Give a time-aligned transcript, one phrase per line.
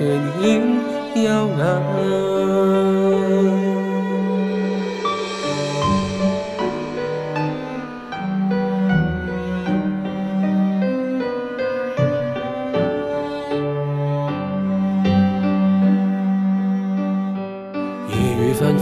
[1.21, 1.25] 优
[3.59, 3.64] 雅。